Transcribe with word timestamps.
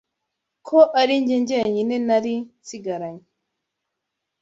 Ko 0.67 0.79
ari 1.01 1.15
njye 1.21 1.37
jyenyine 1.47 1.95
nari 2.07 2.35
nsigaranye. 2.59 3.25